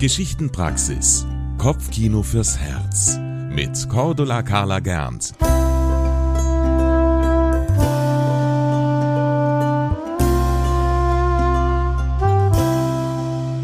[0.00, 1.26] Geschichtenpraxis.
[1.58, 3.18] Kopfkino fürs Herz.
[3.50, 5.34] Mit Cordula Carla Gernt.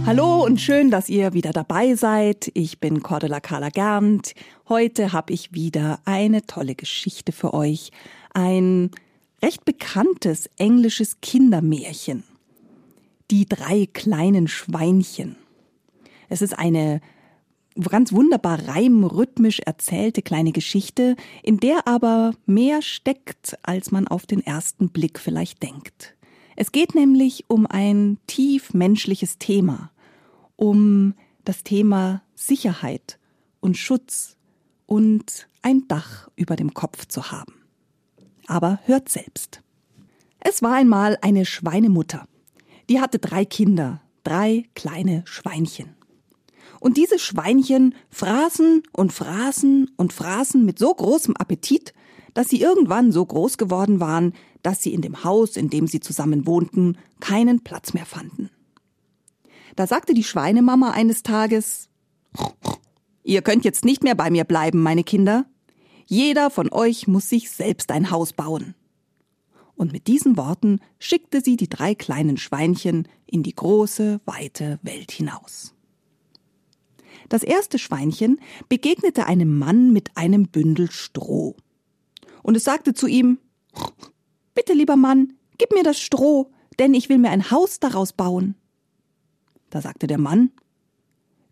[0.05, 2.51] Hallo und schön, dass ihr wieder dabei seid.
[2.53, 4.35] Ich bin Cordula Carla Gernt.
[4.69, 7.93] Heute habe ich wieder eine tolle Geschichte für euch.
[8.35, 8.91] Ein
[9.43, 12.25] recht bekanntes englisches Kindermärchen.
[13.31, 15.37] Die drei kleinen Schweinchen.
[16.29, 17.01] Es ist eine
[17.91, 24.41] ganz wunderbar reimrhythmisch erzählte kleine Geschichte, in der aber mehr steckt, als man auf den
[24.41, 26.17] ersten Blick vielleicht denkt.
[26.57, 29.91] Es geht nämlich um ein tief menschliches Thema,
[30.57, 33.19] um das Thema Sicherheit
[33.61, 34.37] und Schutz
[34.87, 37.55] und ein Dach über dem Kopf zu haben.
[38.47, 39.63] Aber hört selbst.
[40.39, 42.27] Es war einmal eine Schweinemutter.
[42.89, 45.96] Die hatte drei Kinder, drei kleine Schweinchen.
[46.81, 51.95] Und diese Schweinchen fraßen und fraßen und fraßen mit so großem Appetit,
[52.35, 56.01] dass sie irgendwann so groß geworden waren, dass sie in dem Haus, in dem sie
[56.01, 58.51] zusammen wohnten, keinen Platz mehr fanden.
[59.75, 61.89] Da sagte die Schweinemama eines Tages
[63.23, 65.47] Ihr könnt jetzt nicht mehr bei mir bleiben, meine Kinder.
[66.07, 68.77] Jeder von euch muss sich selbst ein Haus bauen.
[69.75, 75.11] Und mit diesen Worten schickte sie die drei kleinen Schweinchen in die große, weite Welt
[75.11, 75.76] hinaus.
[77.29, 81.57] Das erste Schweinchen begegnete einem Mann mit einem Bündel Stroh.
[82.43, 83.39] Und es sagte zu ihm
[84.55, 88.55] Bitte, lieber Mann, gib mir das Stroh, denn ich will mir ein Haus daraus bauen.
[89.71, 90.51] Da sagte der Mann,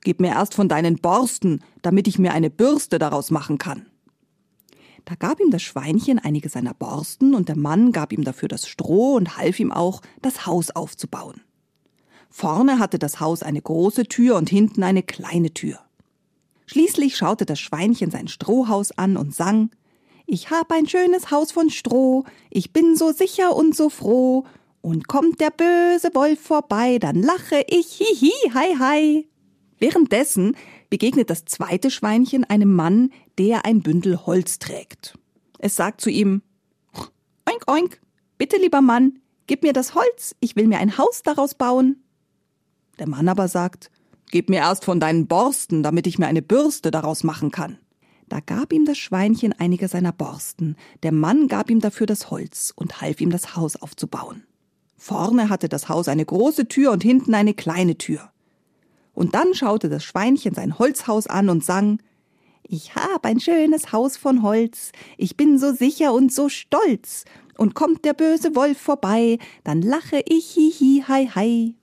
[0.05, 3.87] Gib mir erst von deinen Borsten, damit ich mir eine Bürste daraus machen kann.
[5.07, 8.69] Da gab ihm das Schweinchen einige seiner Borsten, und der Mann gab ihm dafür das
[8.69, 11.41] Stroh und half ihm auch, das Haus aufzubauen.
[12.37, 15.79] Vorne hatte das Haus eine große Tür und hinten eine kleine Tür.
[16.67, 19.71] Schließlich schaute das Schweinchen sein Strohhaus an und sang
[20.27, 24.45] Ich hab ein schönes Haus von Stroh, ich bin so sicher und so froh,
[24.81, 29.29] und kommt der böse Wolf vorbei, dann lache ich hihi hi hi.
[29.79, 30.57] Währenddessen
[30.91, 35.17] begegnet das zweite Schweinchen einem Mann, der ein Bündel Holz trägt.
[35.61, 36.43] Es sagt zu ihm
[37.49, 38.01] Oink oink,
[38.39, 42.04] bitte lieber Mann, gib mir das Holz, ich will mir ein Haus daraus bauen.
[42.99, 43.91] Der Mann aber sagt
[44.31, 47.79] Gib mir erst von deinen Borsten, damit ich mir eine Bürste daraus machen kann.
[48.29, 52.73] Da gab ihm das Schweinchen einige seiner Borsten, der Mann gab ihm dafür das Holz
[52.75, 54.45] und half ihm das Haus aufzubauen.
[54.97, 58.31] Vorne hatte das Haus eine große Tür und hinten eine kleine Tür.
[59.13, 62.01] Und dann schaute das Schweinchen sein Holzhaus an und sang
[62.63, 67.25] Ich hab ein schönes Haus von Holz, ich bin so sicher und so stolz,
[67.57, 71.75] und kommt der böse Wolf vorbei, dann lache ich hihi hi hi.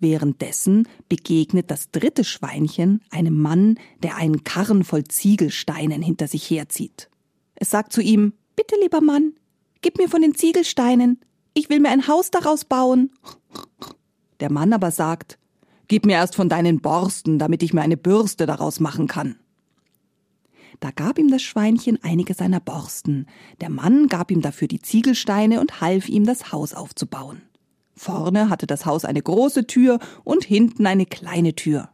[0.00, 7.08] Währenddessen begegnet das dritte Schweinchen einem Mann, der einen Karren voll Ziegelsteinen hinter sich herzieht.
[7.54, 9.34] Es sagt zu ihm Bitte, lieber Mann,
[9.80, 11.20] gib mir von den Ziegelsteinen,
[11.54, 13.10] ich will mir ein Haus daraus bauen.
[14.40, 15.38] Der Mann aber sagt,
[15.86, 19.36] Gib mir erst von deinen Borsten, damit ich mir eine Bürste daraus machen kann.
[20.80, 23.26] Da gab ihm das Schweinchen einige seiner Borsten,
[23.60, 27.42] der Mann gab ihm dafür die Ziegelsteine und half ihm, das Haus aufzubauen.
[27.94, 31.90] Vorne hatte das Haus eine große Tür und hinten eine kleine Tür.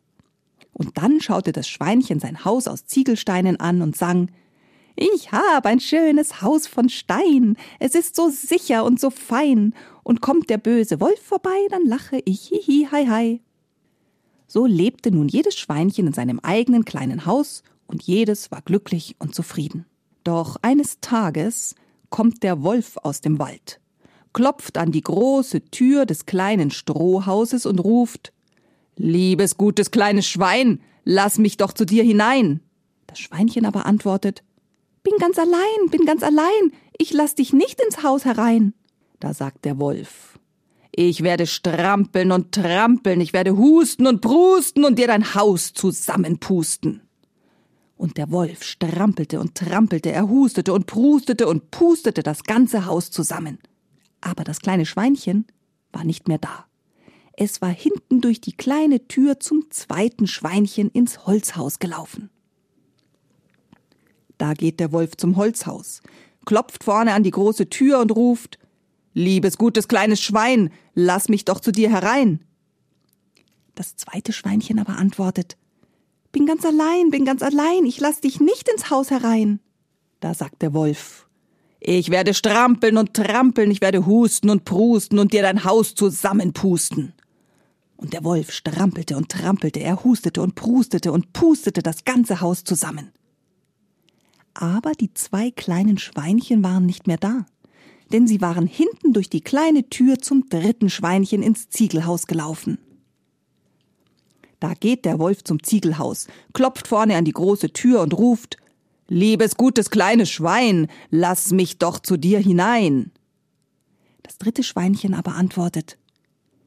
[0.72, 4.30] Und dann schaute das Schweinchen sein Haus aus Ziegelsteinen an und sang
[4.96, 10.20] ich hab ein schönes Haus von Stein, es ist so sicher und so fein, und
[10.20, 13.40] kommt der böse Wolf vorbei, dann lache ich hihi hi hi.
[14.46, 19.34] So lebte nun jedes Schweinchen in seinem eigenen kleinen Haus, und jedes war glücklich und
[19.34, 19.86] zufrieden.
[20.22, 21.74] Doch eines Tages
[22.10, 23.79] kommt der Wolf aus dem Wald,
[24.32, 28.32] klopft an die große Tür des kleinen Strohhauses und ruft
[28.96, 32.60] Liebes gutes kleines Schwein, lass mich doch zu dir hinein.
[33.06, 34.42] Das Schweinchen aber antwortet
[35.02, 38.74] bin ganz allein, bin ganz allein, ich lass dich nicht ins Haus herein.
[39.18, 40.38] Da sagt der Wolf,
[40.92, 47.02] ich werde strampeln und trampeln, ich werde husten und prusten und dir dein Haus zusammenpusten.
[47.96, 53.10] Und der Wolf strampelte und trampelte, er hustete und prustete und pustete das ganze Haus
[53.10, 53.58] zusammen.
[54.20, 55.46] Aber das kleine Schweinchen
[55.92, 56.66] war nicht mehr da.
[57.32, 62.30] Es war hinten durch die kleine Tür zum zweiten Schweinchen ins Holzhaus gelaufen.
[64.36, 66.02] Da geht der Wolf zum Holzhaus,
[66.44, 68.58] klopft vorne an die große Tür und ruft
[69.12, 72.44] Liebes gutes kleines Schwein, lass mich doch zu dir herein.
[73.74, 75.56] Das zweite Schweinchen aber antwortet
[76.32, 79.60] Bin ganz allein, bin ganz allein, ich lass dich nicht ins Haus herein.
[80.20, 81.26] Da sagt der Wolf
[81.80, 87.14] Ich werde strampeln und trampeln, ich werde husten und prusten und dir dein Haus zusammenpusten.
[87.96, 92.64] Und der Wolf strampelte und trampelte, er hustete und prustete und pustete das ganze Haus
[92.64, 93.12] zusammen.
[94.52, 97.46] Aber die zwei kleinen Schweinchen waren nicht mehr da,
[98.12, 102.78] denn sie waren hinten durch die kleine Tür zum dritten Schweinchen ins Ziegelhaus gelaufen.
[104.58, 108.58] Da geht der Wolf zum Ziegelhaus, klopft vorne an die große Tür und ruft
[109.12, 113.10] Liebes gutes kleines Schwein, lass mich doch zu dir hinein.
[114.22, 115.98] Das dritte Schweinchen aber antwortet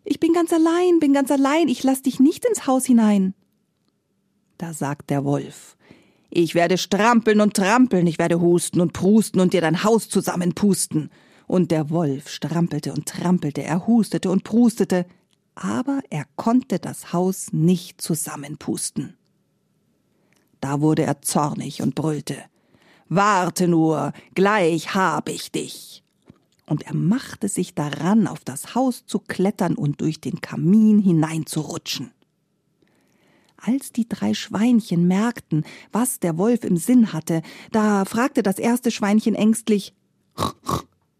[0.03, 3.33] Ich bin ganz allein, bin ganz allein, ich lass dich nicht ins Haus hinein.
[4.57, 5.77] Da sagt der Wolf
[6.29, 11.11] Ich werde strampeln und trampeln, ich werde husten und prusten und dir dein Haus zusammenpusten.
[11.47, 15.05] Und der Wolf strampelte und trampelte, er hustete und prustete,
[15.55, 19.15] aber er konnte das Haus nicht zusammenpusten.
[20.63, 22.37] Da wurde er zornig und brüllte
[23.09, 26.05] Warte nur, gleich hab ich dich.
[26.65, 32.11] Und er machte sich daran, auf das Haus zu klettern und durch den Kamin hineinzurutschen.
[33.57, 37.41] Als die drei Schweinchen merkten, was der Wolf im Sinn hatte,
[37.73, 39.93] da fragte das erste Schweinchen ängstlich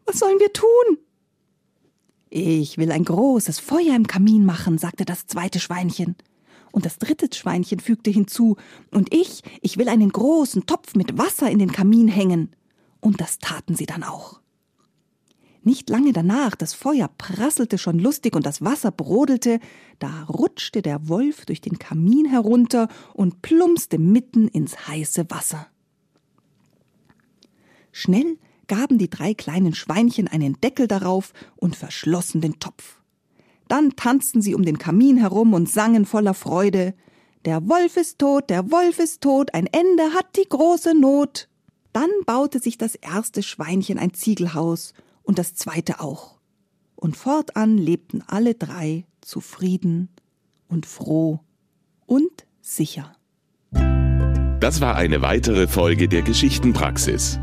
[0.06, 1.00] Was sollen wir tun?
[2.30, 6.16] Ich will ein großes Feuer im Kamin machen, sagte das zweite Schweinchen.
[6.74, 8.58] Und das dritte Schweinchen fügte hinzu,
[8.90, 12.50] und ich, ich will einen großen Topf mit Wasser in den Kamin hängen.
[13.00, 14.42] Und das taten sie dann auch.
[15.62, 19.60] Nicht lange danach, das Feuer prasselte schon lustig und das Wasser brodelte,
[20.00, 25.68] da rutschte der Wolf durch den Kamin herunter und plumpste mitten ins heiße Wasser.
[27.92, 33.03] Schnell gaben die drei kleinen Schweinchen einen Deckel darauf und verschlossen den Topf.
[33.74, 36.94] Dann tanzten sie um den Kamin herum und sangen voller Freude
[37.44, 41.50] Der Wolf ist tot, der Wolf ist tot, ein Ende hat die große Not.
[41.92, 44.94] Dann baute sich das erste Schweinchen ein Ziegelhaus
[45.24, 46.40] und das zweite auch.
[46.96, 50.10] Und fortan lebten alle drei zufrieden
[50.68, 51.40] und froh
[52.06, 53.16] und sicher.
[53.72, 57.40] Das war eine weitere Folge der Geschichtenpraxis.